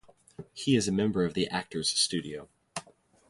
He 0.55 0.75
is 0.75 0.87
a 0.87 0.91
member 0.91 1.25
of 1.25 1.35
the 1.35 1.47
Actors 1.49 1.91
Studio. 1.91 2.49